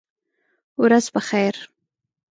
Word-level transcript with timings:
ورځ 0.83 1.05
په 1.13 1.21
خیر! 1.27 1.55